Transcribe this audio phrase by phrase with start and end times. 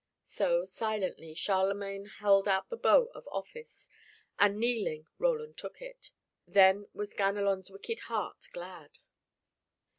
[0.25, 3.87] So, silently, Charlemagne held out the bow of office,
[4.39, 6.09] and kneeling, Roland took it.
[6.47, 8.97] Then was Ganelon's wicked heart glad.